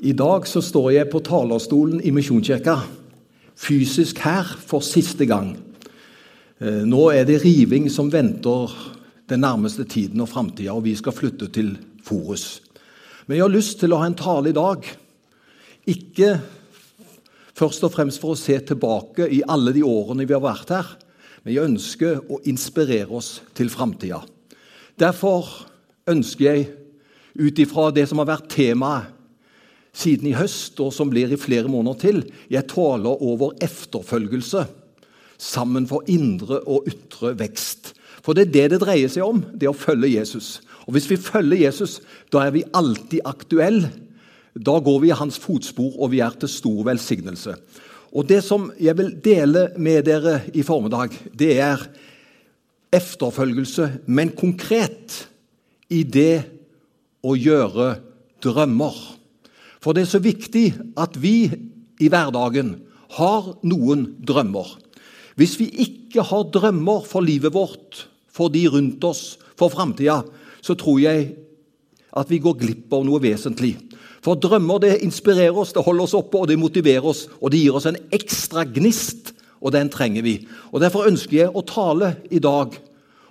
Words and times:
I 0.00 0.14
dag 0.16 0.46
så 0.48 0.62
står 0.64 0.94
jeg 0.94 1.08
på 1.12 1.20
talerstolen 1.20 1.98
i 2.00 2.10
Misjonskirka, 2.14 2.78
fysisk 3.60 4.22
her 4.24 4.48
for 4.64 4.80
siste 4.80 5.26
gang. 5.28 5.50
Eh, 6.56 6.86
nå 6.88 7.10
er 7.12 7.26
det 7.28 7.42
riving 7.42 7.90
som 7.92 8.08
venter 8.08 8.72
den 9.28 9.44
nærmeste 9.44 9.84
tiden 9.84 10.22
og 10.24 10.30
framtida, 10.32 10.72
og 10.72 10.86
vi 10.86 10.94
skal 10.96 11.12
flytte 11.12 11.50
til 11.52 11.74
Forus. 12.00 12.62
Men 13.26 13.36
jeg 13.36 13.44
har 13.44 13.52
lyst 13.52 13.76
til 13.82 13.92
å 13.92 14.00
ha 14.00 14.08
en 14.08 14.16
tale 14.16 14.54
i 14.54 14.56
dag. 14.56 14.88
Ikke 15.92 16.32
først 17.52 17.84
og 17.84 17.92
fremst 17.92 18.24
for 18.24 18.32
å 18.32 18.40
se 18.40 18.56
tilbake 18.72 19.28
i 19.28 19.44
alle 19.44 19.76
de 19.76 19.84
årene 19.84 20.24
vi 20.24 20.32
har 20.32 20.44
vært 20.48 20.76
her, 20.78 20.96
men 21.44 21.52
jeg 21.58 21.68
ønsker 21.74 22.24
å 22.24 22.40
inspirere 22.48 23.20
oss 23.20 23.34
til 23.52 23.68
framtida. 23.68 24.24
Derfor 24.96 25.44
ønsker 26.08 26.48
jeg, 26.48 26.68
ut 27.36 27.60
ifra 27.62 27.90
det 27.94 28.08
som 28.08 28.18
har 28.24 28.32
vært 28.32 28.48
temaet 28.56 29.19
siden 29.92 30.30
i 30.30 30.36
høst, 30.38 30.78
og 30.80 30.92
som 30.94 31.10
blir 31.10 31.32
i 31.32 31.40
flere 31.40 31.70
måneder 31.70 31.98
til. 32.00 32.20
Jeg 32.50 32.68
taler 32.70 33.22
over 33.22 33.56
efterfølgelse 33.62 34.66
sammen 35.40 35.86
for 35.88 36.04
indre 36.10 36.60
og 36.68 36.86
ytre 36.90 37.34
vekst. 37.40 37.94
For 38.20 38.36
det 38.36 38.48
er 38.48 38.52
det 38.52 38.66
det 38.74 38.82
dreier 38.82 39.10
seg 39.10 39.24
om, 39.24 39.40
det 39.56 39.70
å 39.70 39.76
følge 39.76 40.12
Jesus. 40.18 40.60
Og 40.86 40.94
Hvis 40.94 41.08
vi 41.10 41.16
følger 41.20 41.64
Jesus, 41.66 42.00
da 42.32 42.44
er 42.44 42.54
vi 42.54 42.66
alltid 42.76 43.24
aktuelle. 43.24 43.90
Da 44.54 44.76
går 44.82 44.98
vi 45.00 45.10
i 45.10 45.16
hans 45.16 45.38
fotspor, 45.40 45.94
og 45.96 46.10
vi 46.12 46.20
er 46.20 46.34
til 46.36 46.50
stor 46.50 46.84
velsignelse. 46.90 47.54
Og 48.12 48.26
Det 48.26 48.42
som 48.44 48.72
jeg 48.80 48.96
vil 48.98 49.14
dele 49.22 49.70
med 49.78 50.04
dere 50.04 50.42
i 50.54 50.62
formiddag, 50.62 51.14
det 51.32 51.58
er 51.60 51.86
efterfølgelse, 52.92 54.02
men 54.06 54.34
konkret 54.34 55.28
i 55.90 56.02
det 56.02 56.42
å 57.22 57.36
gjøre 57.38 57.94
drømmer. 58.42 58.96
For 59.80 59.96
det 59.96 60.04
er 60.04 60.12
så 60.12 60.20
viktig 60.22 60.66
at 61.00 61.16
vi 61.20 61.50
i 62.00 62.08
hverdagen 62.12 62.76
har 63.16 63.52
noen 63.66 64.06
drømmer. 64.26 64.76
Hvis 65.40 65.56
vi 65.60 65.70
ikke 65.84 66.24
har 66.26 66.50
drømmer 66.52 67.04
for 67.08 67.24
livet 67.24 67.54
vårt, 67.54 68.06
for 68.30 68.52
de 68.52 68.66
rundt 68.70 69.04
oss, 69.04 69.38
for 69.58 69.72
framtida, 69.72 70.20
så 70.60 70.76
tror 70.78 71.00
jeg 71.00 71.30
at 72.16 72.30
vi 72.30 72.40
går 72.42 72.58
glipp 72.60 72.92
av 72.92 73.04
noe 73.06 73.20
vesentlig. 73.22 73.74
For 74.20 74.36
drømmer 74.36 74.82
det 74.82 74.98
inspirerer 75.04 75.56
oss, 75.56 75.72
det 75.72 75.84
holder 75.84 76.04
oss 76.04 76.16
oppe, 76.18 76.42
og 76.42 76.48
det 76.50 76.58
motiverer 76.60 77.06
oss. 77.06 77.26
Og 77.40 77.52
det 77.52 77.62
gir 77.62 77.76
oss 77.76 77.88
en 77.88 77.98
ekstra 78.12 78.66
gnist, 78.68 79.32
og 79.60 79.72
den 79.76 79.88
trenger 79.92 80.24
vi. 80.26 80.36
Og 80.72 80.80
Derfor 80.84 81.08
ønsker 81.08 81.36
jeg 81.38 81.54
å 81.54 81.64
tale 81.64 82.14
i 82.30 82.40
dag, 82.42 82.76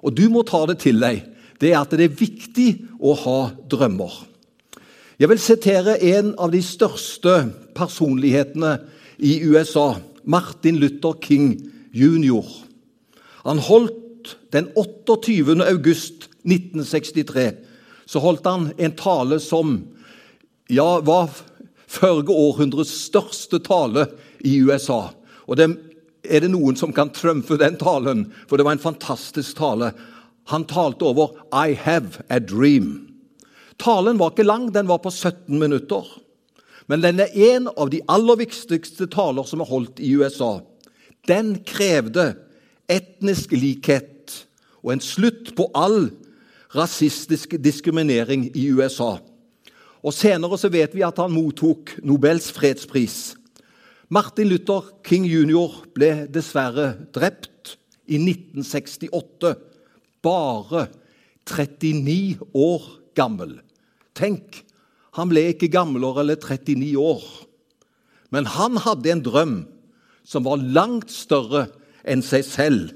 og 0.01 0.15
du 0.15 0.25
må 0.33 0.45
ta 0.47 0.63
det 0.69 0.79
til 0.81 1.01
deg, 1.01 1.21
det 1.59 1.73
er 1.73 1.81
at 1.81 1.93
det 1.93 2.07
er 2.07 2.19
viktig 2.21 2.69
å 3.03 3.13
ha 3.19 3.39
drømmer. 3.69 4.28
Jeg 5.19 5.29
vil 5.29 5.39
sitere 5.39 5.97
en 6.15 6.31
av 6.39 6.53
de 6.53 6.61
største 6.63 7.33
personlighetene 7.75 8.77
i 9.19 9.41
USA, 9.43 9.97
Martin 10.23 10.79
Luther 10.79 11.17
King 11.19 11.57
jr. 11.91 12.45
Han 13.43 13.59
holdt 13.59 14.37
den 14.53 14.69
28. 14.75 15.59
august 15.65 16.29
1963 16.47 17.51
så 18.09 18.21
holdt 18.23 18.47
han 18.49 18.71
en 18.77 18.95
tale 18.97 19.37
som 19.43 19.75
ja, 20.69 20.99
var 21.05 21.29
førre 21.89 22.33
århundres 22.33 22.89
største 23.05 23.59
tale 23.65 24.07
i 24.45 24.55
USA. 24.65 25.11
Og 25.45 25.59
det 25.59 25.67
er 26.25 26.41
det 26.41 26.49
noen 26.53 26.77
som 26.79 26.93
kan 26.95 27.11
trumfe 27.13 27.57
den 27.61 27.77
talen, 27.81 28.27
for 28.49 28.57
det 28.57 28.65
var 28.65 28.77
en 28.77 28.87
fantastisk 28.87 29.59
tale. 29.59 29.91
Han 30.49 30.65
talte 30.65 31.05
over 31.05 31.37
'I 31.53 31.77
have 31.77 32.23
a 32.29 32.39
dream'. 32.39 33.08
Talen 33.79 34.19
var 34.19 34.33
ikke 34.33 34.47
lang, 34.47 34.67
den 34.73 34.89
var 34.89 34.99
på 35.03 35.11
17 35.11 35.59
minutter. 35.59 36.03
Men 36.89 37.03
den 37.05 37.21
er 37.21 37.35
en 37.53 37.69
av 37.69 37.91
de 37.93 38.01
aller 38.09 38.41
viktigste 38.41 39.07
taler 39.13 39.45
som 39.47 39.61
er 39.61 39.69
holdt 39.69 40.01
i 40.01 40.11
USA. 40.17 40.59
Den 41.29 41.59
krevde 41.67 42.33
etnisk 42.89 43.53
likhet 43.53 44.33
og 44.81 44.95
en 44.95 45.03
slutt 45.03 45.53
på 45.55 45.67
all 45.77 46.09
rasistisk 46.75 47.55
diskriminering 47.61 48.49
i 48.57 48.69
USA. 48.73 49.17
Og 49.99 50.15
Senere 50.15 50.57
så 50.57 50.71
vet 50.71 50.95
vi 50.95 51.03
at 51.05 51.19
han 51.19 51.33
mottok 51.33 51.97
Nobels 52.07 52.49
fredspris. 52.55 53.35
Martin 54.09 54.49
Luther 54.49 54.87
King 55.05 55.27
jr. 55.29 55.81
ble 55.93 56.25
dessverre 56.33 56.93
drept 57.13 57.75
i 58.09 58.17
1968, 58.17 59.53
bare 60.25 60.87
39 61.45 62.39
år 62.57 62.87
gammel. 63.17 63.59
Tenk, 64.19 64.63
han 65.15 65.31
ble 65.31 65.47
ikke 65.53 65.71
gamlere 65.71 66.25
eller 66.25 66.39
39 66.39 66.93
år. 66.99 67.23
Men 68.35 68.49
han 68.51 68.77
hadde 68.83 69.13
en 69.13 69.23
drøm 69.25 69.55
som 70.27 70.45
var 70.45 70.61
langt 70.61 71.09
større 71.13 71.67
enn 72.05 72.21
seg 72.25 72.45
selv. 72.45 72.91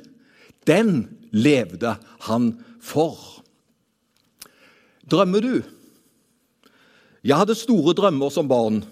Den 0.69 1.07
levde 1.33 1.95
han 2.27 2.51
for. 2.83 3.17
Drømmer 5.09 5.43
du? 5.43 5.55
Jeg 7.23 7.39
hadde 7.39 7.55
store 7.57 7.95
drømmer 7.97 8.31
som 8.35 8.47
barn. 8.51 8.83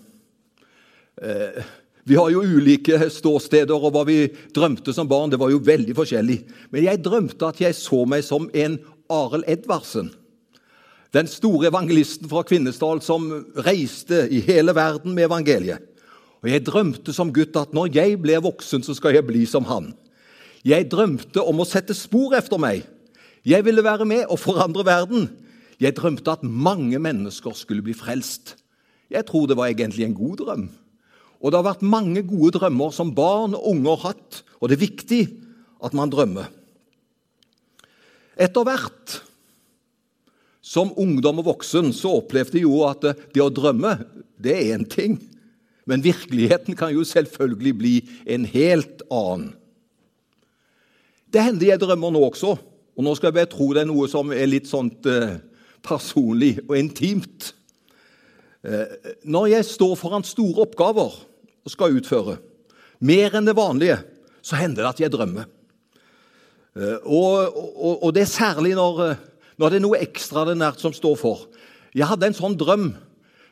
Eh, 1.22 1.62
vi 2.08 2.18
har 2.18 2.32
jo 2.34 2.42
ulike 2.42 2.98
ståsteder, 3.14 3.76
og 3.76 3.94
hva 3.94 4.06
vi 4.08 4.24
drømte 4.56 4.94
som 4.96 5.10
barn, 5.10 5.30
det 5.30 5.40
var 5.40 5.52
jo 5.54 5.62
veldig 5.62 5.94
forskjellig. 5.96 6.40
Men 6.74 6.88
jeg 6.88 7.04
drømte 7.06 7.52
at 7.52 7.62
jeg 7.62 7.78
så 7.78 8.02
meg 8.10 8.26
som 8.26 8.50
en 8.58 8.80
Arild 9.12 9.46
Edvardsen. 9.52 10.10
Den 11.12 11.28
store 11.28 11.68
evangelisten 11.68 12.30
fra 12.32 12.40
Kvinesdal 12.48 13.02
som 13.04 13.26
reiste 13.66 14.24
i 14.32 14.40
hele 14.46 14.72
verden 14.76 15.12
med 15.16 15.28
evangeliet. 15.28 15.84
Og 16.42 16.50
Jeg 16.50 16.64
drømte 16.66 17.14
som 17.14 17.34
gutt 17.34 17.58
at 17.60 17.74
når 17.76 17.92
jeg 17.94 18.22
blir 18.22 18.40
voksen, 18.42 18.82
så 18.84 18.96
skal 18.96 19.14
jeg 19.14 19.28
bli 19.28 19.44
som 19.46 19.68
han. 19.68 19.92
Jeg 20.64 20.88
drømte 20.90 21.44
om 21.44 21.60
å 21.60 21.68
sette 21.68 21.94
spor 21.94 22.34
etter 22.38 22.58
meg. 22.62 22.86
Jeg 23.46 23.66
ville 23.66 23.84
være 23.84 24.06
med 24.08 24.24
og 24.30 24.40
forandre 24.40 24.86
verden. 24.88 25.28
Jeg 25.82 25.98
drømte 25.98 26.32
at 26.32 26.46
mange 26.46 27.00
mennesker 27.02 27.54
skulle 27.58 27.84
bli 27.84 27.94
frelst. 27.98 28.56
Jeg 29.12 29.26
tror 29.28 29.50
det 29.50 29.58
var 29.60 29.68
egentlig 29.68 30.06
en 30.06 30.16
god 30.16 30.38
drøm. 30.40 30.70
Og 31.42 31.52
det 31.52 31.60
har 31.60 31.68
vært 31.74 31.84
mange 31.84 32.24
gode 32.24 32.54
drømmer 32.56 32.94
som 32.96 33.12
barn 33.18 33.58
og 33.58 33.68
unge 33.74 33.90
har 33.98 34.14
hatt, 34.14 34.44
og 34.62 34.70
det 34.70 34.78
er 34.78 34.86
viktig 34.86 35.22
at 35.84 35.98
man 35.98 36.14
drømmer. 36.14 36.48
Etter 38.40 38.64
hvert 38.64 39.18
som 40.72 40.94
ungdom 40.96 41.42
og 41.42 41.50
voksen 41.50 41.92
så 41.96 42.16
opplevde 42.22 42.62
jeg 42.62 42.68
jo 42.68 42.86
at 42.88 43.04
det 43.04 43.44
å 43.44 43.52
drømme, 43.52 43.98
det 44.40 44.54
er 44.56 44.76
én 44.78 44.86
ting. 44.88 45.18
Men 45.90 46.04
virkeligheten 46.06 46.78
kan 46.80 46.94
jo 46.94 47.04
selvfølgelig 47.08 47.74
bli 47.76 47.96
en 48.30 48.46
helt 48.48 49.02
annen. 49.12 49.50
Det 51.32 51.44
hender 51.44 51.72
jeg 51.72 51.82
drømmer 51.82 52.12
nå 52.12 52.22
også, 52.28 52.54
og 52.56 53.04
nå 53.04 53.16
skal 53.16 53.32
jeg 53.32 53.40
bare 53.40 53.50
tro 53.52 53.70
det 53.72 53.84
er 53.84 53.90
noe 53.90 54.08
som 54.12 54.32
er 54.36 54.50
litt 54.52 54.68
sånt 54.68 55.08
eh, 55.08 55.40
personlig 55.84 56.58
og 56.66 56.76
intimt. 56.80 57.54
Eh, 58.68 59.16
når 59.24 59.48
jeg 59.54 59.70
står 59.70 59.96
foran 60.00 60.28
store 60.28 60.68
oppgaver 60.68 61.16
og 61.16 61.72
skal 61.72 61.96
utføre, 61.98 62.38
mer 63.00 63.38
enn 63.38 63.48
det 63.48 63.58
vanlige, 63.58 63.98
så 64.44 64.60
hender 64.60 64.84
det 64.84 64.92
at 64.92 65.04
jeg 65.06 65.14
drømmer. 65.16 65.48
Eh, 66.76 67.00
og, 67.04 67.56
og, 67.56 67.96
og 68.04 68.16
det 68.16 68.26
er 68.26 68.34
særlig 68.36 68.76
når 68.78 69.04
eh, 69.08 69.24
nå 69.62 69.68
er 69.68 69.76
det 69.76 69.84
noe 69.84 70.00
ekstraordinært 70.02 70.82
som 70.82 70.90
står 70.90 71.20
for. 71.22 71.42
Jeg 71.94 72.08
hadde 72.10 72.32
en 72.32 72.34
sånn 72.34 72.56
drøm 72.58 72.88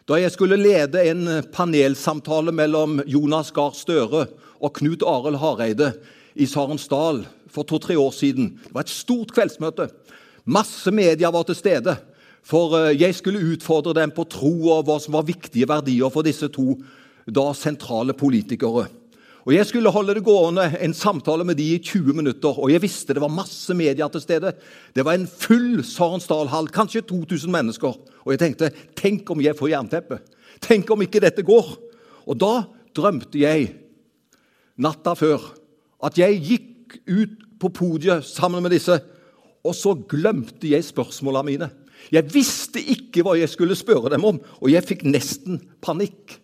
da 0.09 0.17
jeg 0.17 0.33
skulle 0.33 0.57
lede 0.57 1.03
en 1.05 1.43
panelsamtale 1.53 2.49
mellom 2.55 2.95
Jonas 3.05 3.51
Gahr 3.53 3.75
Støre 3.77 4.23
og 4.57 4.71
Knut 4.79 5.05
Arild 5.05 5.37
Hareide 5.37 5.91
i 6.33 6.47
Sarensdal 6.49 7.21
for 7.53 7.67
to-tre 7.69 7.93
år 8.01 8.09
siden. 8.17 8.55
Det 8.57 8.73
var 8.73 8.87
et 8.87 8.95
stort 8.95 9.35
kveldsmøte. 9.35 9.85
Masse 10.49 10.89
media 10.89 11.29
var 11.29 11.45
til 11.45 11.59
stede. 11.59 11.93
For 12.41 12.73
eh, 12.79 12.95
jeg 12.97 13.13
skulle 13.19 13.45
utfordre 13.53 13.93
dem 13.99 14.09
på 14.09 14.25
tro 14.33 14.55
og 14.73 14.87
hva 14.87 14.97
som 15.03 15.13
var 15.13 15.29
viktige 15.29 15.69
verdier 15.69 16.09
for 16.09 16.25
disse 16.25 16.49
to 16.49 16.73
da 17.29 17.51
sentrale 17.53 18.17
politikere. 18.17 18.87
Og 19.47 19.53
Jeg 19.53 19.65
skulle 19.65 19.91
holde 19.91 20.13
det 20.17 20.23
gående 20.23 20.65
en 20.83 20.93
samtale 20.93 21.45
med 21.47 21.55
de 21.55 21.63
i 21.75 21.79
20 21.79 22.13
minutter, 22.13 22.59
og 22.59 22.71
jeg 22.71 22.81
visste 22.81 23.13
det 23.15 23.21
var 23.23 23.31
masse 23.31 23.73
media 23.73 24.07
til 24.11 24.21
stede. 24.21 24.51
Det 24.95 25.05
var 25.05 25.15
en 25.15 25.27
full 25.27 25.83
Sarensdal-hall, 25.83 26.67
kanskje 26.67 27.05
2000 27.07 27.51
mennesker. 27.51 27.95
Og 28.25 28.33
jeg 28.33 28.39
tenkte 28.39 28.71
tenk 28.99 29.29
om 29.31 29.41
jeg 29.41 29.55
får 29.55 29.71
jernteppe? 29.71 30.19
Tenk 30.61 30.91
om 30.91 31.01
ikke 31.01 31.21
dette 31.23 31.45
går? 31.47 31.71
Og 32.27 32.37
da 32.37 32.65
drømte 32.95 33.39
jeg 33.39 33.71
natta 34.79 35.15
før 35.15 35.53
at 36.03 36.19
jeg 36.19 36.43
gikk 36.43 36.99
ut 37.07 37.39
på 37.59 37.71
podiet 37.75 38.25
sammen 38.27 38.63
med 38.63 38.71
disse, 38.75 38.99
og 39.63 39.75
så 39.75 39.95
glemte 40.09 40.69
jeg 40.71 40.85
spørsmålene 40.87 41.47
mine. 41.47 41.69
Jeg 42.13 42.29
visste 42.31 42.79
ikke 42.79 43.23
hva 43.25 43.35
jeg 43.37 43.51
skulle 43.51 43.75
spørre 43.75 44.11
dem 44.13 44.23
om, 44.25 44.39
og 44.39 44.71
jeg 44.71 44.85
fikk 44.87 45.03
nesten 45.07 45.59
panikk. 45.83 46.38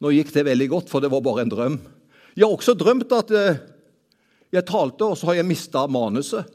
Nå 0.00 0.12
gikk 0.14 0.32
det 0.32 0.46
veldig 0.48 0.68
godt, 0.72 0.90
for 0.92 1.04
det 1.04 1.10
var 1.12 1.22
bare 1.24 1.44
en 1.44 1.52
drøm. 1.52 1.76
Jeg 2.32 2.46
har 2.46 2.54
også 2.54 2.74
drømt 2.78 3.12
at 3.12 3.32
eh, 3.36 3.60
jeg 4.54 4.66
talte, 4.68 5.06
og 5.06 5.18
så 5.18 5.30
har 5.30 5.40
jeg 5.40 5.48
mista 5.50 5.84
manuset. 5.90 6.48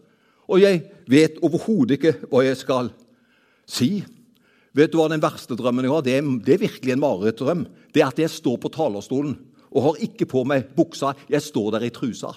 Og 0.50 0.62
jeg 0.62 0.82
vet 1.10 1.40
overhodet 1.46 1.98
ikke 1.98 2.16
hva 2.32 2.44
jeg 2.46 2.58
skal 2.60 2.92
si. 3.70 3.90
Vet 4.76 4.92
du 4.92 5.00
hva 5.00 5.08
den 5.12 5.24
verste 5.24 5.58
drømmen 5.58 5.88
jeg 5.88 5.94
har? 5.94 6.06
Det 6.06 6.16
er, 6.18 6.32
det 6.46 6.56
er 6.56 6.64
virkelig 6.66 6.94
en 6.96 7.04
marerittdrøm. 7.04 7.66
Det 7.94 8.02
er 8.04 8.10
at 8.10 8.22
jeg 8.22 8.34
står 8.34 8.58
på 8.62 8.72
talerstolen 8.74 9.38
og 9.76 9.90
har 9.90 10.02
ikke 10.08 10.28
på 10.32 10.44
meg 10.48 10.70
buksa. 10.76 11.14
Jeg 11.32 11.44
står 11.44 11.76
der 11.76 11.88
i 11.88 11.94
trusa. 11.94 12.34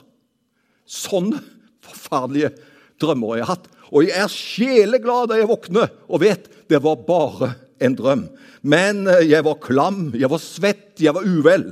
Sånne 0.89 1.41
forferdelige 1.85 2.53
drømmer 3.01 3.39
jeg 3.39 3.47
har 3.47 3.57
hatt. 3.57 3.69
Og 3.89 4.05
jeg 4.05 4.21
er 4.21 4.33
sjeleglad 4.33 5.31
da 5.31 5.39
jeg 5.39 5.49
våkner 5.49 5.91
og 6.09 6.23
vet 6.23 6.49
det 6.69 6.81
var 6.85 7.01
bare 7.07 7.55
en 7.83 7.97
drøm. 7.99 8.25
Men 8.63 9.07
eh, 9.07 9.27
jeg 9.31 9.45
var 9.47 9.61
klam, 9.63 10.09
jeg 10.19 10.31
var 10.31 10.43
svett, 10.43 10.91
jeg 11.03 11.15
var 11.15 11.27
uvel. 11.27 11.71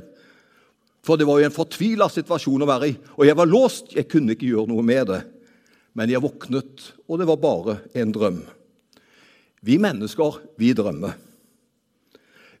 For 1.05 1.19
det 1.19 1.27
var 1.27 1.39
jo 1.39 1.47
en 1.47 1.55
fortvila 1.55 2.09
situasjon 2.11 2.65
å 2.65 2.69
være 2.69 2.91
i. 2.91 2.97
Og 3.15 3.27
jeg 3.27 3.37
var 3.39 3.49
låst, 3.49 3.93
jeg 3.95 4.09
kunne 4.11 4.35
ikke 4.35 4.49
gjøre 4.49 4.71
noe 4.71 4.85
med 4.85 5.07
det. 5.11 5.21
Men 5.97 6.11
jeg 6.11 6.21
våknet, 6.23 6.91
og 7.07 7.21
det 7.21 7.27
var 7.29 7.41
bare 7.41 7.79
en 7.97 8.11
drøm. 8.13 8.41
Vi 9.65 9.79
mennesker, 9.81 10.41
vi 10.59 10.73
drømmer. 10.77 11.15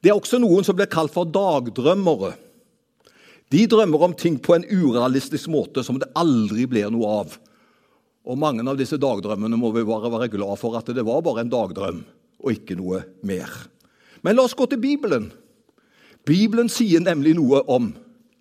Det 0.01 0.11
er 0.11 0.17
også 0.17 0.39
noen 0.41 0.65
som 0.65 0.77
blir 0.77 0.89
kalt 0.89 1.13
for 1.13 1.29
dagdrømmere. 1.29 2.33
De 3.53 3.63
drømmer 3.69 4.07
om 4.07 4.15
ting 4.17 4.35
på 4.43 4.57
en 4.57 4.65
urealistisk 4.67 5.49
måte 5.51 5.83
som 5.85 5.99
det 6.01 6.09
aldri 6.19 6.65
blir 6.69 6.89
noe 6.91 7.11
av. 7.21 7.37
Og 8.27 8.39
Mange 8.39 8.65
av 8.67 8.79
disse 8.79 8.99
dagdrømmene 8.99 9.59
må 9.59 9.71
vi 9.75 9.85
bare 9.87 10.11
være 10.11 10.31
glad 10.33 10.59
for 10.59 10.75
at 10.79 10.89
det 10.91 11.05
var 11.07 11.23
bare 11.23 11.45
en 11.45 11.51
dagdrøm 11.53 12.01
og 12.47 12.55
ikke 12.55 12.77
noe 12.79 13.03
mer. 13.27 13.51
Men 14.23 14.37
la 14.37 14.47
oss 14.47 14.55
gå 14.57 14.65
til 14.71 14.81
Bibelen. 14.81 15.29
Bibelen 16.27 16.71
sier 16.71 17.03
nemlig 17.03 17.35
noe 17.37 17.61
om 17.71 17.91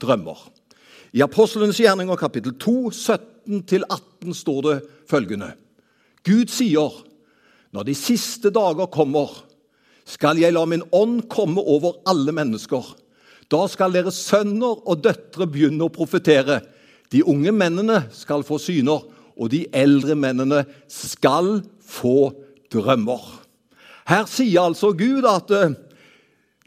drømmer. 0.02 0.38
I 1.16 1.22
Apostlenes 1.24 1.78
gjerninger 1.80 2.18
kapittel 2.20 2.54
2, 2.60 2.90
17-18 2.90 4.34
står 4.36 4.62
det 4.66 4.76
følgende. 5.10 5.52
Gud 6.26 6.50
sier 6.50 7.02
når 7.74 7.86
de 7.88 7.94
siste 7.98 8.50
dager 8.54 8.88
kommer, 8.92 9.30
skal 10.06 10.38
jeg 10.38 10.54
la 10.54 10.62
min 10.68 10.84
ånd 10.94 11.26
komme 11.30 11.60
over 11.60 11.98
alle 12.06 12.32
mennesker. 12.34 12.84
Da 13.50 13.66
skal 13.70 13.94
deres 13.94 14.18
sønner 14.26 14.80
og 14.86 15.02
døtre 15.04 15.46
begynne 15.50 15.86
å 15.86 15.92
profetere. 15.92 16.60
De 17.10 17.22
unge 17.26 17.52
mennene 17.54 18.04
skal 18.14 18.46
få 18.46 18.58
syner, 18.62 19.04
og 19.36 19.50
de 19.52 19.66
eldre 19.76 20.16
mennene 20.18 20.62
skal 20.90 21.60
få 21.84 22.32
drømmer. 22.72 23.45
Her 24.06 24.26
sier 24.30 24.62
altså 24.62 24.92
Gud 24.94 25.26
at 25.26 25.50
eh, 25.54 25.74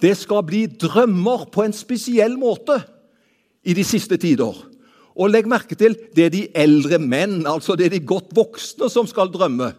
det 0.04 0.16
skal 0.20 0.44
bli 0.48 0.66
drømmer 0.80 1.48
på 1.52 1.64
en 1.64 1.76
spesiell 1.76 2.36
måte 2.40 2.80
i 3.64 3.76
de 3.76 3.84
siste 3.88 4.20
tider. 4.20 4.56
Og 5.20 5.32
legg 5.32 5.48
merke 5.52 5.76
til 5.76 5.98
det 6.16 6.26
er 6.26 6.34
de 6.34 6.44
eldre 6.56 7.00
menn, 7.04 7.42
altså 7.48 7.76
det 7.76 7.90
er 7.90 7.96
de 7.98 8.06
godt 8.08 8.32
voksne, 8.36 8.88
som 8.92 9.08
skal 9.08 9.32
drømme. 9.32 9.74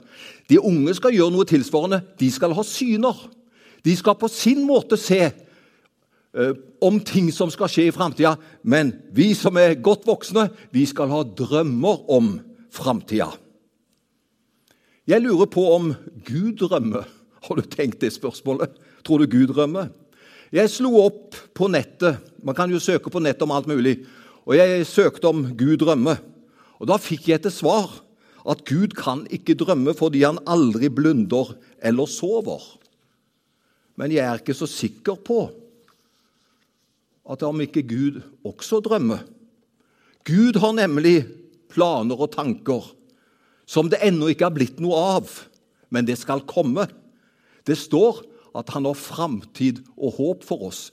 De 0.50 0.60
unge 0.60 0.94
skal 0.98 1.14
gjøre 1.16 1.32
noe 1.32 1.48
tilsvarende. 1.48 2.02
De 2.20 2.28
skal 2.32 2.52
ha 2.56 2.64
syner. 2.66 3.16
De 3.84 3.94
skal 3.96 4.18
på 4.20 4.28
sin 4.28 4.66
måte 4.68 4.98
se 5.00 5.30
uh, 5.30 6.52
om 6.84 6.98
ting 7.00 7.30
som 7.32 7.52
skal 7.52 7.70
skje 7.72 7.86
i 7.88 7.94
framtida. 7.94 8.34
Men 8.62 8.92
vi 9.16 9.30
som 9.38 9.56
er 9.56 9.78
godt 9.80 10.04
voksne, 10.08 10.50
vi 10.74 10.84
skal 10.90 11.08
ha 11.12 11.22
drømmer 11.24 12.04
om 12.12 12.34
framtida. 12.74 13.30
Jeg 15.08 15.24
lurer 15.24 15.48
på 15.48 15.64
om 15.72 15.94
Gud 16.26 16.60
drømmer. 16.60 17.08
Har 17.46 17.56
du 17.56 17.62
tenkt 17.64 18.00
det 18.02 18.12
spørsmålet? 18.14 18.72
Tror 19.04 19.22
du 19.22 19.31
Gud 19.31 19.52
drømmer? 19.54 19.90
Jeg 20.50 20.70
slo 20.72 20.92
opp 20.98 21.37
på 21.54 21.69
nettet. 21.70 22.19
Man 22.42 22.56
kan 22.58 22.70
jo 22.72 22.81
søke 22.82 23.10
på 23.12 23.22
nettet 23.22 23.46
om 23.46 23.54
alt 23.54 23.69
mulig. 23.70 24.00
Og 24.48 24.56
jeg 24.58 24.87
søkte 24.88 25.31
om 25.31 25.44
Gud 25.56 25.78
drømmer. 25.82 26.20
Og 26.81 26.88
da 26.90 26.96
fikk 27.00 27.28
jeg 27.31 27.44
til 27.44 27.54
svar 27.54 28.00
at 28.48 28.64
Gud 28.69 28.96
kan 28.96 29.26
ikke 29.32 29.58
drømme 29.58 29.92
fordi 29.96 30.25
han 30.25 30.40
aldri 30.48 30.88
blunder 30.92 31.54
eller 31.84 32.08
sover. 32.08 32.62
Men 34.00 34.12
jeg 34.14 34.25
er 34.25 34.40
ikke 34.40 34.56
så 34.56 34.69
sikker 34.69 35.20
på 35.20 35.43
at 37.31 37.44
om 37.46 37.60
ikke 37.62 37.84
Gud 37.86 38.22
også 38.48 38.81
drømmer. 38.82 39.20
Gud 40.26 40.58
har 40.60 40.72
nemlig 40.76 41.28
planer 41.70 42.19
og 42.19 42.32
tanker 42.34 42.88
som 43.70 43.86
det 43.93 44.00
ennå 44.02 44.32
ikke 44.32 44.48
har 44.48 44.56
blitt 44.56 44.81
noe 44.82 44.98
av, 44.98 45.28
men 45.94 46.06
det 46.08 46.16
skal 46.19 46.43
komme. 46.48 46.88
Det 47.66 47.76
står 47.78 48.22
at 48.56 48.72
han 48.74 48.88
har 48.88 48.98
framtid 48.98 49.82
og 49.96 50.16
håp 50.18 50.46
for 50.46 50.68
oss. 50.70 50.88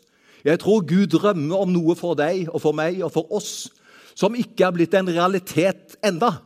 Jeg 0.45 0.61
tror 0.61 0.85
Gud 0.87 1.09
drømmer 1.11 1.65
om 1.65 1.73
noe 1.73 1.95
for 1.97 2.17
deg 2.17 2.47
og 2.51 2.61
for 2.63 2.77
meg 2.77 3.01
og 3.03 3.11
for 3.15 3.31
oss 3.35 3.67
som 4.17 4.37
ikke 4.37 4.65
er 4.65 4.73
blitt 4.73 4.95
en 4.97 5.09
realitet 5.13 5.97
enda, 6.05 6.39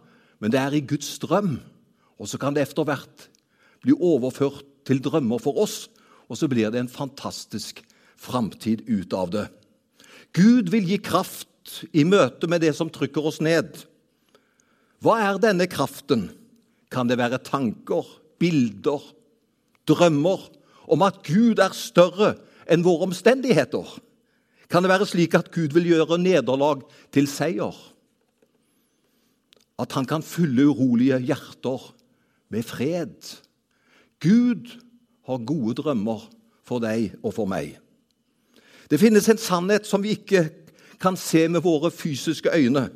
men 0.44 0.52
det 0.52 0.60
er 0.60 0.76
i 0.76 0.84
Guds 0.84 1.14
drøm. 1.24 1.56
Og 2.20 2.28
så 2.28 2.40
kan 2.42 2.56
det 2.56 2.66
etter 2.66 2.88
hvert 2.88 3.30
bli 3.82 3.96
overført 3.96 4.66
til 4.88 5.00
drømmer 5.04 5.40
for 5.42 5.62
oss, 5.62 5.86
og 6.28 6.40
så 6.40 6.50
blir 6.52 6.72
det 6.72 6.82
en 6.82 6.92
fantastisk 6.92 7.80
framtid 8.20 8.84
ut 8.90 9.16
av 9.16 9.32
det. 9.32 9.46
Gud 10.36 10.72
vil 10.72 10.88
gi 10.88 11.00
kraft 11.04 11.82
i 11.96 12.04
møte 12.08 12.50
med 12.52 12.64
det 12.64 12.74
som 12.76 12.92
trykker 12.92 13.26
oss 13.32 13.40
ned. 13.44 13.72
Hva 15.02 15.18
er 15.24 15.42
denne 15.42 15.68
kraften? 15.72 16.30
Kan 16.92 17.08
det 17.08 17.18
være 17.22 17.40
tanker, 17.44 18.04
bilder, 18.42 19.00
drømmer 19.88 20.50
om 20.92 21.06
at 21.06 21.22
Gud 21.28 21.62
er 21.62 21.76
større 21.78 22.36
enn 22.72 22.86
våre 22.86 23.08
omstendigheter? 23.10 23.88
Kan 24.72 24.84
det 24.84 24.92
være 24.92 25.08
slik 25.10 25.36
at 25.36 25.52
Gud 25.52 25.74
vil 25.76 25.90
gjøre 25.92 26.20
nederlag 26.22 26.86
til 27.12 27.28
seier? 27.28 27.76
at 29.82 29.96
han 29.98 30.06
kan 30.06 30.24
fylle 30.24 30.68
urolige 30.70 31.20
hjerter 31.20 31.94
med 32.50 32.64
fred. 32.64 33.16
Gud 34.22 34.70
har 35.28 35.46
gode 35.46 35.76
drømmer 35.82 36.28
for 36.68 36.84
deg 36.84 37.16
og 37.24 37.34
for 37.34 37.50
meg. 37.50 37.78
Det 38.92 39.00
finnes 39.02 39.30
en 39.32 39.42
sannhet 39.42 39.88
som 39.88 40.04
vi 40.04 40.18
ikke 40.18 40.50
kan 41.02 41.18
se 41.18 41.48
med 41.50 41.64
våre 41.66 41.90
fysiske 41.92 42.52
øyne, 42.54 42.90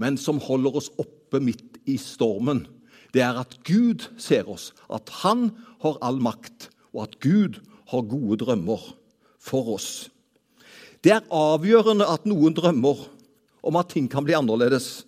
men 0.00 0.16
som 0.18 0.40
holder 0.42 0.80
oss 0.80 0.90
oppe 0.98 1.38
midt 1.40 1.78
i 1.86 1.98
stormen. 2.00 2.64
Det 3.12 3.20
er 3.20 3.38
at 3.40 3.58
Gud 3.68 4.08
ser 4.20 4.48
oss, 4.48 4.70
at 4.88 5.10
han 5.22 5.50
har 5.84 6.00
all 6.04 6.20
makt, 6.22 6.70
og 6.92 7.06
at 7.06 7.18
Gud 7.20 7.60
har 7.92 8.08
gode 8.08 8.40
drømmer 8.40 8.80
for 9.42 9.74
oss. 9.74 10.08
Det 11.04 11.12
er 11.12 11.28
avgjørende 11.34 12.06
at 12.08 12.28
noen 12.30 12.54
drømmer 12.56 13.06
om 13.62 13.78
at 13.78 13.92
ting 13.92 14.08
kan 14.10 14.24
bli 14.24 14.36
annerledes 14.38 15.02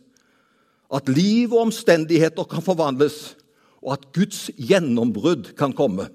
at 0.94 1.08
liv 1.11 1.52
og 1.54 1.68
omstendigheter 1.68 2.46
kan 2.49 2.62
forvandles, 2.64 3.34
og 3.84 3.96
at 3.96 4.06
Guds 4.16 4.46
gjennombrudd 4.56 5.52
kan 5.58 5.75
komme. 5.76 6.08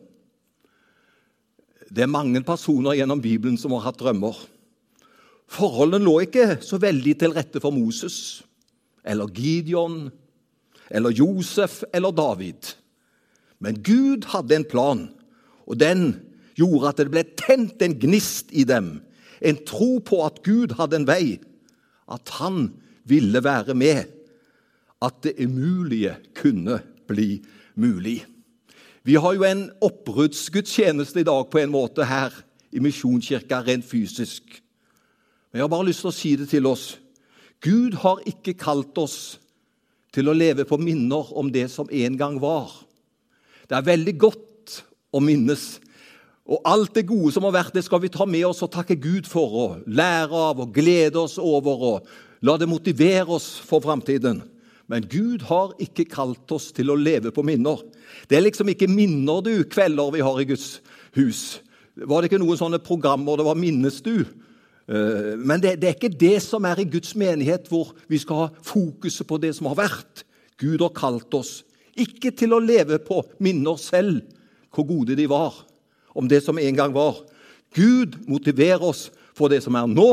Det 1.90 2.06
er 2.06 2.12
mange 2.12 2.42
personer 2.46 2.98
gjennom 2.98 3.22
Bibelen 3.22 3.58
som 3.58 3.74
har 3.76 3.90
hatt 3.90 4.00
drømmer. 4.02 4.38
Forholdene 5.50 6.06
lå 6.06 6.20
ikke 6.26 6.60
så 6.62 6.78
veldig 6.82 7.16
til 7.20 7.34
rette 7.34 7.62
for 7.62 7.74
Moses 7.74 8.44
eller 9.02 9.32
Gideon 9.34 10.10
eller 10.90 11.14
Josef 11.14 11.84
eller 11.94 12.12
David. 12.12 12.76
Men 13.60 13.84
Gud 13.84 14.26
hadde 14.34 14.56
en 14.56 14.66
plan, 14.66 15.10
og 15.68 15.80
den 15.80 16.16
gjorde 16.58 16.92
at 16.92 17.02
det 17.02 17.12
ble 17.12 17.24
tent 17.40 17.82
en 17.84 17.98
gnist 18.00 18.52
i 18.52 18.66
dem. 18.68 19.00
En 19.42 19.60
tro 19.68 20.00
på 20.04 20.24
at 20.26 20.42
Gud 20.44 20.76
hadde 20.80 21.00
en 21.00 21.08
vei, 21.08 21.40
at 22.10 22.32
han 22.40 22.72
ville 23.08 23.44
være 23.44 23.76
med 23.78 24.10
at 25.02 25.24
det 25.24 25.38
umulige 25.40 26.16
kunne 26.36 26.82
bli 27.08 27.40
mulig. 27.76 28.26
Vi 29.04 29.16
har 29.16 29.34
jo 29.34 29.46
en 29.48 29.70
oppbruddsgudstjeneste 29.82 31.22
i 31.22 31.28
dag 31.28 31.48
på 31.50 31.62
en 31.62 31.72
måte 31.72 32.06
her 32.06 32.34
i 32.76 32.82
Misjonskirka 32.84 33.62
rent 33.66 33.86
fysisk. 33.88 34.44
Men 35.50 35.60
jeg 35.60 35.64
har 35.64 35.72
bare 35.72 35.88
lyst 35.88 36.04
til 36.04 36.12
å 36.12 36.18
si 36.18 36.34
det 36.38 36.50
til 36.52 36.68
oss. 36.70 37.00
Gud 37.64 37.96
har 38.04 38.20
ikke 38.30 38.58
kalt 38.60 38.98
oss 39.02 39.40
til 40.16 40.30
å 40.30 40.36
leve 40.36 40.66
på 40.68 40.80
minner 40.82 41.34
om 41.38 41.52
det 41.54 41.68
som 41.74 41.90
en 41.92 42.18
gang 42.18 42.40
var. 42.42 42.72
Det 43.70 43.78
er 43.78 43.86
veldig 43.86 44.16
godt 44.20 44.80
å 45.14 45.22
minnes. 45.22 45.78
Og 46.50 46.66
alt 46.66 46.96
det 46.98 47.06
gode 47.10 47.32
som 47.36 47.46
har 47.46 47.54
vært, 47.60 47.76
det 47.76 47.86
skal 47.86 48.02
vi 48.02 48.10
ta 48.14 48.26
med 48.26 48.48
oss 48.48 48.64
og 48.66 48.72
takke 48.74 48.98
Gud 48.98 49.30
for 49.30 49.58
og 49.64 49.84
lære 49.86 50.34
av 50.50 50.64
og 50.64 50.74
glede 50.74 51.22
oss 51.22 51.38
over 51.38 51.86
og 51.92 52.10
la 52.46 52.56
det 52.58 52.70
motivere 52.72 53.30
oss 53.38 53.52
for 53.62 53.84
framtiden. 53.86 54.42
Men 54.90 55.06
Gud 55.06 55.46
har 55.46 55.76
ikke 55.78 56.08
kalt 56.10 56.50
oss 56.56 56.72
til 56.74 56.90
å 56.90 56.98
leve 56.98 57.30
på 57.34 57.46
minner. 57.46 57.84
Det 58.26 58.40
er 58.40 58.48
liksom 58.48 58.72
ikke 58.74 58.90
minner, 58.90 59.44
du, 59.46 59.54
kvelder 59.70 60.16
vi 60.16 60.26
har 60.26 60.42
i 60.42 60.48
Guds 60.50 60.80
hus. 61.18 61.60
Var 61.94 62.22
det 62.22 62.32
ikke 62.32 62.42
noen 62.42 62.58
sånne 62.58 62.82
programmer 62.82 63.38
det 63.38 63.46
var 63.46 63.60
minnes 63.60 64.02
du? 64.02 64.24
Eh, 64.90 65.38
men 65.38 65.62
det, 65.62 65.78
det, 65.82 65.90
er 65.90 65.98
ikke 65.98 66.20
det 66.20 66.40
som 66.42 66.66
er 66.66 66.82
i 66.82 66.90
Guds 66.90 67.14
menighet, 67.16 67.70
hvor 67.70 67.94
vi 68.10 68.18
skal 68.22 68.46
ha 68.46 68.48
fokuset 68.66 69.28
på 69.30 69.38
det 69.42 69.54
som 69.58 69.70
har 69.70 69.78
vært. 69.86 70.26
Gud 70.60 70.82
har 70.82 70.96
kalt 70.98 71.34
oss 71.38 71.60
ikke 72.00 72.32
til 72.36 72.56
å 72.56 72.62
leve 72.64 73.00
på 73.04 73.22
minner 73.44 73.80
selv, 73.82 74.22
hvor 74.74 74.88
gode 74.88 75.18
de 75.20 75.26
var, 75.30 75.56
om 76.16 76.30
det 76.30 76.42
som 76.46 76.60
en 76.62 76.78
gang 76.78 76.94
var. 76.96 77.18
Gud 77.76 78.18
motiverer 78.30 78.84
oss 78.86 79.10
for 79.38 79.52
det 79.52 79.62
som 79.66 79.76
er 79.76 79.90
nå, 79.90 80.10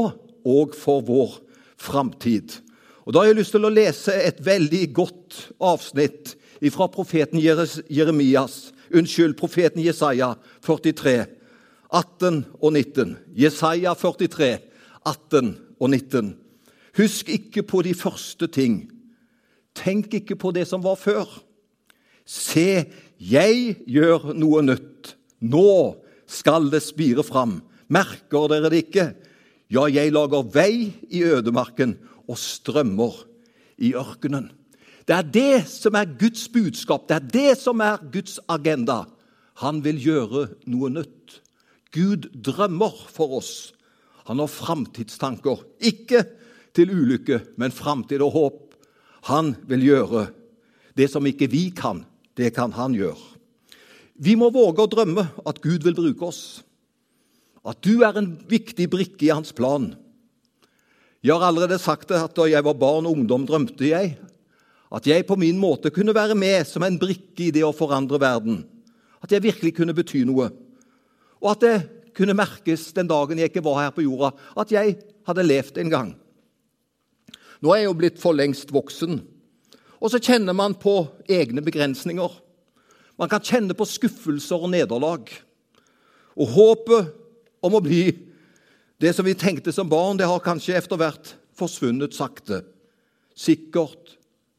og 0.46 0.76
for 0.78 1.02
vår 1.06 1.38
framtid. 1.80 2.60
Og 3.06 3.14
Da 3.14 3.22
har 3.22 3.30
jeg 3.30 3.38
lyst 3.40 3.54
til 3.54 3.66
å 3.66 3.70
lese 3.72 4.14
et 4.14 4.38
veldig 4.42 4.82
godt 4.94 5.38
avsnitt 5.62 6.34
fra 6.72 6.88
profeten 6.90 7.38
Jeremias, 7.42 8.72
unnskyld, 8.90 9.36
profeten 9.38 9.82
Jesaja 9.82 10.34
43, 10.66 11.26
18 11.96 12.42
og 12.60 12.74
19. 12.74 13.16
Jesaja 13.32 13.94
43, 13.96 14.58
18 15.06 15.54
og 15.80 15.90
19. 15.90 16.34
Husk 16.96 17.28
ikke 17.32 17.64
på 17.64 17.82
de 17.86 17.94
første 17.96 18.48
ting. 18.52 18.82
Tenk 19.76 20.14
ikke 20.20 20.36
på 20.40 20.52
det 20.56 20.66
som 20.68 20.84
var 20.84 20.98
før. 21.00 21.28
Se, 22.26 22.84
jeg 23.20 23.76
gjør 23.86 24.32
noe 24.36 24.64
nytt. 24.64 25.14
Nå 25.40 25.96
skal 26.26 26.68
det 26.72 26.82
spire 26.84 27.24
fram. 27.24 27.60
Merker 27.92 28.48
dere 28.50 28.72
det 28.72 28.82
ikke? 28.86 29.06
Ja, 29.72 29.86
jeg 29.90 30.12
lager 30.14 30.46
vei 30.54 30.92
i 31.10 31.22
ødemarken 31.26 31.96
og 32.26 32.38
strømmer 32.38 33.24
i 33.78 33.92
ørkenen. 33.98 34.50
Det 35.06 35.14
er 35.14 35.26
det 35.30 35.66
som 35.70 35.94
er 35.94 36.08
Guds 36.18 36.48
budskap, 36.50 37.06
det 37.06 37.16
er 37.16 37.26
det 37.30 37.58
som 37.60 37.80
er 37.80 38.00
Guds 38.12 38.40
agenda. 38.50 39.04
Han 39.62 39.78
vil 39.84 40.00
gjøre 40.02 40.48
noe 40.66 40.90
nytt. 40.90 41.40
Gud 41.94 42.28
drømmer 42.34 42.94
for 43.12 43.38
oss. 43.38 43.52
Han 44.26 44.40
har 44.42 44.50
framtidstanker. 44.50 45.62
Ikke 45.78 46.24
til 46.76 46.92
ulykke, 46.92 47.40
men 47.56 47.74
framtid 47.74 48.24
og 48.24 48.34
håp. 48.34 48.62
Han 49.30 49.54
vil 49.68 49.86
gjøre 49.86 50.26
det 50.96 51.08
som 51.12 51.26
ikke 51.28 51.48
vi 51.52 51.68
kan, 51.76 52.04
det 52.36 52.54
kan 52.56 52.72
han 52.72 52.94
gjøre. 52.96 53.20
Vi 54.16 54.32
må 54.38 54.48
våge 54.52 54.84
å 54.84 54.88
drømme 54.88 55.26
at 55.44 55.60
Gud 55.60 55.84
vil 55.84 55.96
bruke 55.96 56.30
oss. 56.30 56.42
At 57.66 57.82
du 57.84 58.00
er 58.06 58.16
en 58.16 58.30
viktig 58.48 58.86
brikke 58.92 59.26
i 59.26 59.34
hans 59.34 59.52
plan. 59.52 59.90
Jeg 61.20 61.34
har 61.34 61.48
allerede 61.48 61.80
sagt 61.82 62.08
det 62.12 62.20
at 62.22 62.36
da 62.36 62.46
jeg 62.48 62.64
var 62.64 62.78
barn 62.78 63.08
og 63.08 63.18
ungdom, 63.18 63.44
drømte 63.48 63.88
jeg 63.88 64.14
at 64.94 65.06
jeg 65.08 65.26
på 65.26 65.36
min 65.36 65.58
måte 65.58 65.90
kunne 65.90 66.14
være 66.14 66.36
med 66.38 66.66
som 66.68 66.84
en 66.86 66.98
brikke 67.00 67.48
i 67.48 67.52
det 67.54 67.64
å 67.66 67.74
forandre 67.74 68.20
verden. 68.22 68.60
At 69.20 69.32
jeg 69.34 69.42
virkelig 69.42 69.74
kunne 69.80 69.96
bety 69.96 70.22
noe. 70.28 70.48
Og 71.42 71.52
at 71.52 71.64
det 71.64 71.76
kunne 72.16 72.36
merkes 72.36 72.88
den 72.96 73.08
dagen 73.10 73.38
jeg 73.38 73.50
ikke 73.50 73.64
var 73.64 73.82
her 73.84 73.94
på 73.94 74.04
jorda, 74.06 74.32
at 74.56 74.72
jeg 74.72 74.96
hadde 75.28 75.44
levd 75.46 75.80
en 75.82 75.92
gang. 75.92 76.12
Nå 77.60 77.72
er 77.72 77.82
jeg 77.82 77.90
jo 77.90 77.98
blitt 77.98 78.20
for 78.20 78.36
lengst 78.36 78.72
voksen, 78.72 79.20
og 79.96 80.12
så 80.12 80.20
kjenner 80.20 80.56
man 80.56 80.76
på 80.76 80.98
egne 81.32 81.62
begrensninger. 81.64 82.32
Man 83.16 83.30
kan 83.32 83.44
kjenne 83.44 83.76
på 83.76 83.86
skuffelser 83.88 84.60
og 84.60 84.72
nederlag. 84.74 85.30
Og 86.36 86.52
håpet 86.52 87.14
om 87.64 87.78
å 87.78 87.80
bli 87.80 88.10
det 89.00 89.14
som 89.16 89.24
vi 89.24 89.36
tenkte 89.36 89.72
som 89.72 89.88
barn, 89.88 90.18
det 90.20 90.28
har 90.28 90.44
kanskje 90.44 90.76
etter 90.76 91.00
hvert 91.00 91.32
forsvunnet 91.56 92.16
sakte. 92.16 92.62
Sikkert. 93.36 94.16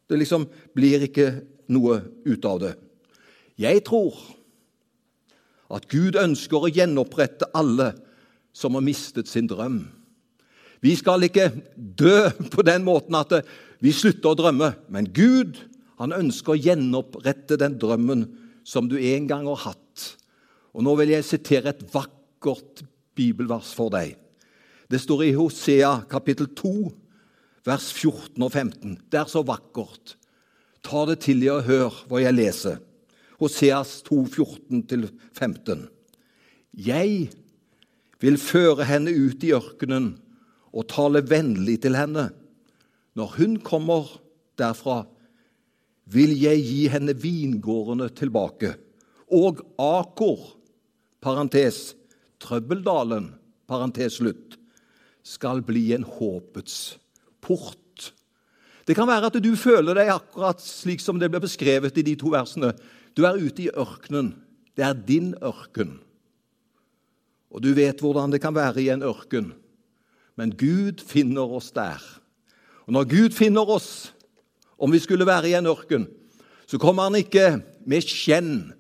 Det 0.10 0.18
liksom 0.18 0.48
blir 0.78 1.06
ikke 1.06 1.30
noe 1.74 2.00
ut 2.26 2.50
av 2.50 2.62
det. 2.64 2.74
Jeg 3.62 3.84
tror 3.86 4.18
at 5.74 5.88
Gud 5.92 6.16
ønsker 6.20 6.64
å 6.64 6.72
gjenopprette 6.72 7.50
alle 7.58 7.92
som 8.56 8.78
har 8.78 8.86
mistet 8.86 9.30
sin 9.30 9.50
drøm. 9.50 9.82
Vi 10.82 10.94
skal 10.98 11.26
ikke 11.26 11.50
dø 11.76 12.30
på 12.54 12.66
den 12.66 12.86
måten 12.86 13.18
at 13.18 13.34
vi 13.84 13.94
slutter 13.94 14.32
å 14.32 14.38
drømme, 14.38 14.72
men 14.94 15.10
Gud 15.14 15.58
han 15.98 16.14
ønsker 16.14 16.54
å 16.54 16.62
gjenopprette 16.62 17.58
den 17.60 17.78
drømmen 17.82 18.28
som 18.68 18.90
du 18.90 18.98
en 19.00 19.28
gang 19.30 19.48
har 19.50 19.64
hatt. 19.72 20.06
Og 20.78 20.86
Nå 20.86 20.94
vil 21.00 21.16
jeg 21.16 21.26
sitere 21.26 21.74
et 21.74 21.84
vakkert 21.90 22.84
bibelvers 23.18 23.72
for 23.74 23.90
deg. 23.94 24.14
Det 24.88 25.02
står 25.02 25.26
i 25.26 25.36
Hosea 25.36 26.04
kapittel 26.10 26.52
2, 26.56 26.74
vers 27.68 27.90
14 27.92 28.44
og 28.46 28.52
15. 28.52 28.98
Det 29.10 29.20
er 29.20 29.32
så 29.32 29.42
vakkert. 29.44 30.16
Ta 30.86 31.04
det 31.10 31.20
til 31.26 31.42
deg 31.42 31.56
og 31.58 31.66
hør 31.68 31.98
hva 32.08 32.22
jeg 32.24 32.38
leser. 32.38 32.78
Hoseas 33.42 34.02
2, 34.08 34.24
14-15. 34.34 35.86
Jeg 36.74 37.30
vil 38.22 38.40
føre 38.42 38.88
henne 38.90 39.14
ut 39.14 39.44
i 39.46 39.54
ørkenen 39.58 40.16
og 40.74 40.88
tale 40.90 41.22
vennlig 41.26 41.80
til 41.86 41.98
henne. 41.98 42.32
Når 43.18 43.38
hun 43.38 43.60
kommer 43.66 44.10
derfra, 44.58 45.04
vil 46.08 46.34
jeg 46.40 46.64
gi 46.64 46.84
henne 46.92 47.14
vingårdene 47.18 48.10
tilbake 48.16 48.76
og 49.34 49.60
Akor, 49.82 50.54
parentes, 51.22 51.96
Trøbbeldalen, 52.40 53.32
parentes 53.68 54.20
slutt, 54.22 54.56
skal 55.26 55.60
bli 55.66 55.90
en 55.96 56.06
håpets 56.08 56.96
port. 57.44 58.14
Det 58.88 58.96
kan 58.96 59.10
være 59.10 59.28
at 59.28 59.40
du 59.44 59.50
føler 59.60 59.98
deg 59.98 60.14
akkurat 60.14 60.62
slik 60.64 61.04
som 61.04 61.20
det 61.20 61.28
ble 61.34 61.42
beskrevet 61.44 61.98
i 62.00 62.06
de 62.08 62.14
to 62.20 62.32
versene. 62.32 62.72
Du 63.18 63.26
er 63.26 63.40
ute 63.42 63.66
i 63.66 63.72
ørkenen. 63.74 64.36
Det 64.78 64.86
er 64.86 64.94
din 64.94 65.34
ørken. 65.42 65.98
Og 67.50 67.64
du 67.64 67.72
vet 67.74 68.02
hvordan 68.04 68.32
det 68.32 68.42
kan 68.44 68.56
være 68.56 68.84
i 68.84 68.92
en 68.94 69.04
ørken. 69.04 69.52
Men 70.38 70.54
Gud 70.54 71.02
finner 71.02 71.50
oss 71.58 71.72
der. 71.74 71.98
Og 72.86 72.94
når 72.94 73.10
Gud 73.10 73.34
finner 73.34 73.66
oss, 73.66 74.14
om 74.78 74.94
vi 74.94 75.02
skulle 75.02 75.26
være 75.26 75.50
i 75.50 75.56
en 75.58 75.66
ørken, 75.66 76.06
så 76.70 76.78
kommer 76.78 77.08
han 77.08 77.18
ikke 77.18 77.58
med 77.88 78.06
skjenn 78.06 78.74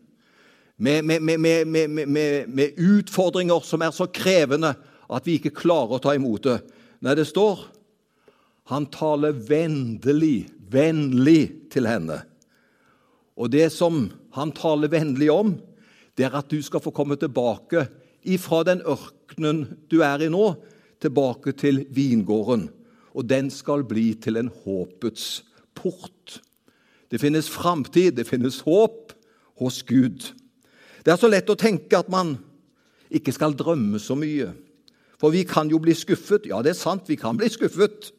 med, 0.77 1.01
med, 1.01 1.38
med, 1.65 2.46
med, 2.46 2.77
utfordringer 2.77 3.63
som 3.65 3.82
er 3.82 3.91
så 3.96 4.06
krevende 4.13 4.75
at 5.10 5.25
vi 5.25 5.39
ikke 5.39 5.56
klarer 5.58 5.98
å 5.98 6.01
ta 6.03 6.13
imot 6.13 6.46
det. 6.46 6.60
Nei, 7.01 7.15
det 7.17 7.25
står 7.29 7.65
han 8.67 8.86
taler 8.91 9.32
vennlig, 9.48 10.50
vennlig 10.70 11.72
til 11.72 11.88
henne. 11.88 12.20
Og 13.39 13.48
det 13.53 13.70
som 13.72 14.10
han 14.38 14.53
taler 14.56 14.91
vennlig 14.91 15.29
om, 15.34 15.56
det 16.17 16.27
er 16.27 16.38
at 16.39 16.50
du 16.50 16.58
skal 16.65 16.82
få 16.82 16.94
komme 16.96 17.17
tilbake 17.20 17.88
ifra 18.27 18.63
den 18.67 18.82
ørkenen 18.86 19.65
du 19.91 20.01
er 20.06 20.24
i 20.25 20.32
nå, 20.32 20.56
tilbake 21.01 21.53
til 21.58 21.84
vingården. 21.94 22.67
Og 23.17 23.25
den 23.29 23.51
skal 23.53 23.86
bli 23.86 24.12
til 24.22 24.39
en 24.39 24.50
håpets 24.63 25.44
port. 25.77 26.39
Det 27.12 27.22
finnes 27.22 27.50
framtid, 27.50 28.17
det 28.17 28.27
finnes 28.27 28.60
håp 28.65 29.13
hos 29.62 29.82
Gud. 29.86 30.34
Det 31.06 31.13
er 31.13 31.20
så 31.22 31.29
lett 31.29 31.50
å 31.50 31.58
tenke 31.58 31.98
at 31.98 32.10
man 32.12 32.36
ikke 33.13 33.32
skal 33.32 33.56
drømme 33.58 34.01
så 34.01 34.17
mye. 34.17 34.51
For 35.17 35.34
vi 35.34 35.46
kan 35.48 35.70
jo 35.72 35.79
bli 35.82 35.96
skuffet. 35.98 36.50
Ja, 36.50 36.60
det 36.62 36.74
er 36.74 36.82
sant, 36.82 37.08
vi 37.10 37.17
kan 37.17 37.38
bli 37.38 37.50
skuffet. 37.50 38.12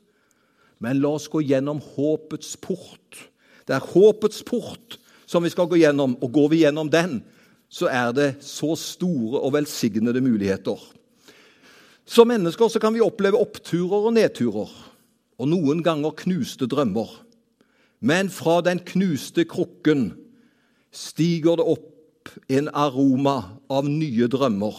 Men 0.82 1.02
la 1.02 1.12
oss 1.18 1.28
gå 1.30 1.42
gjennom 1.44 1.82
håpets 1.82 2.56
port. 2.62 3.26
Det 3.66 3.76
er 3.76 3.90
håpets 3.92 4.40
port 4.46 4.98
som 5.28 5.44
vi 5.44 5.52
skal 5.52 5.68
gå 5.68 5.78
gjennom, 5.82 6.16
og 6.24 6.32
går 6.32 6.48
vi 6.54 6.62
gjennom 6.64 6.88
den, 6.90 7.20
så 7.68 7.90
er 7.92 8.14
det 8.16 8.28
så 8.44 8.72
store 8.80 9.42
og 9.44 9.52
velsignede 9.58 10.22
muligheter. 10.24 10.80
Som 12.08 12.30
mennesker 12.32 12.70
så 12.72 12.80
kan 12.80 12.94
vi 12.96 13.04
oppleve 13.04 13.36
oppturer 13.36 14.08
og 14.08 14.14
nedturer, 14.16 14.70
og 15.38 15.50
noen 15.50 15.82
ganger 15.84 16.16
knuste 16.24 16.66
drømmer. 16.70 17.10
Men 18.00 18.32
fra 18.32 18.62
den 18.64 18.80
knuste 18.80 19.44
krukken 19.44 20.14
stiger 20.94 21.60
det 21.60 21.66
opp 21.68 22.32
en 22.48 22.70
aroma 22.72 23.36
av 23.68 23.88
nye 23.88 24.28
drømmer, 24.32 24.72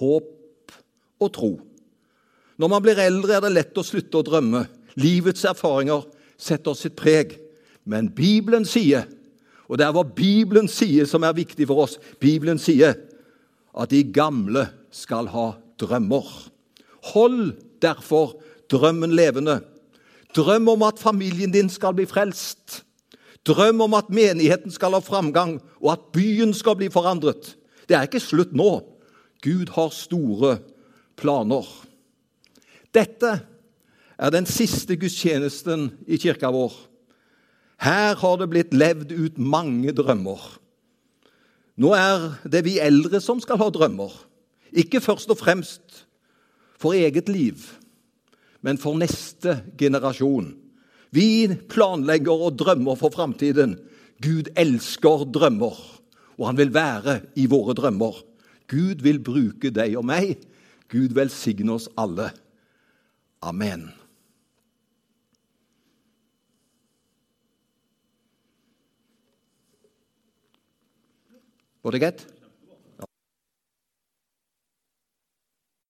håp 0.00 0.72
og 1.20 1.32
tro. 1.36 1.52
Når 2.60 2.72
man 2.72 2.84
blir 2.84 3.00
eldre, 3.00 3.36
er 3.36 3.44
det 3.44 3.52
lett 3.52 3.78
å 3.80 3.84
slutte 3.84 4.20
å 4.20 4.24
drømme. 4.24 4.64
Livets 5.00 5.44
erfaringer 5.48 6.06
setter 6.40 6.76
sitt 6.76 6.96
preg. 6.96 7.36
Men 7.88 8.10
Bibelen 8.12 8.66
sier, 8.68 9.06
og 9.70 9.78
det 9.78 9.86
er 9.86 9.94
hva 9.94 10.02
Bibelen 10.02 10.66
sier 10.70 11.06
som 11.06 11.22
er 11.22 11.36
viktig 11.36 11.68
for 11.70 11.84
oss 11.84 11.94
Bibelen 12.18 12.58
sier 12.58 12.96
at 13.70 13.92
de 13.92 14.02
gamle 14.02 14.64
skal 14.90 15.28
ha 15.30 15.52
drømmer. 15.78 16.26
Hold 17.14 17.52
derfor 17.82 18.34
drømmen 18.70 19.14
levende. 19.14 19.60
Drøm 20.34 20.68
om 20.74 20.82
at 20.86 20.98
familien 20.98 21.54
din 21.54 21.70
skal 21.70 21.94
bli 21.94 22.06
frelst. 22.10 22.82
Drøm 23.46 23.80
om 23.86 23.94
at 23.94 24.10
menigheten 24.10 24.74
skal 24.74 24.94
ha 24.98 25.00
framgang, 25.00 25.60
og 25.80 25.92
at 25.94 26.10
byen 26.12 26.52
skal 26.54 26.76
bli 26.76 26.90
forandret. 26.92 27.54
Det 27.88 27.96
er 27.96 28.10
ikke 28.10 28.22
slutt 28.22 28.52
nå. 28.52 28.82
Gud 29.40 29.70
har 29.74 29.94
store 29.94 30.58
planer. 31.16 31.64
Dette 32.92 33.32
er 34.20 34.34
den 34.34 34.50
siste 34.50 34.98
gudstjenesten 35.00 35.88
i 36.10 36.18
kirka 36.20 36.50
vår. 36.52 36.74
Her 37.80 38.16
har 38.20 38.40
det 38.40 38.50
blitt 38.52 38.74
levd 38.76 39.12
ut 39.12 39.38
mange 39.40 39.92
drømmer. 39.96 40.40
Nå 41.80 41.94
er 41.96 42.26
det 42.44 42.64
vi 42.66 42.76
eldre 42.82 43.22
som 43.24 43.40
skal 43.40 43.60
ha 43.62 43.70
drømmer. 43.72 44.12
Ikke 44.70 45.00
først 45.00 45.30
og 45.32 45.40
fremst 45.40 46.04
for 46.80 46.92
eget 46.96 47.28
liv, 47.32 47.56
men 48.60 48.78
for 48.78 48.98
neste 49.00 49.62
generasjon. 49.80 50.52
Vi 51.10 51.48
planlegger 51.72 52.44
og 52.48 52.58
drømmer 52.60 52.98
for 53.00 53.12
framtiden. 53.14 53.78
Gud 54.22 54.52
elsker 54.60 55.24
drømmer, 55.32 55.78
og 56.36 56.46
han 56.46 56.60
vil 56.60 56.74
være 56.74 57.20
i 57.34 57.48
våre 57.50 57.74
drømmer. 57.74 58.20
Gud 58.68 59.02
vil 59.02 59.22
bruke 59.24 59.72
deg 59.74 59.96
og 59.98 60.04
meg. 60.06 60.36
Gud 60.92 61.16
velsigne 61.16 61.74
oss 61.74 61.88
alle. 61.98 62.28
Amen. 63.42 63.88
Var 71.82 71.90
det 71.90 72.00
greit? 72.00 72.26